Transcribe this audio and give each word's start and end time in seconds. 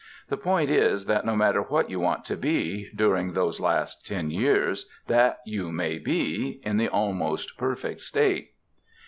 The 0.29 0.35
point 0.37 0.71
is, 0.71 1.05
that 1.05 1.25
no 1.27 1.35
matter 1.35 1.61
what 1.61 1.91
you 1.91 1.99
want 1.99 2.25
to 2.25 2.35
be, 2.35 2.89
during 2.95 3.33
those 3.33 3.59
last 3.59 4.03
ten 4.03 4.31
years, 4.31 4.89
that 5.05 5.41
you 5.45 5.71
may 5.71 5.99
be, 5.99 6.59
in 6.63 6.77
the 6.77 6.87
Almost 6.89 7.55
Perfect 7.55 8.01
State. 8.01 8.53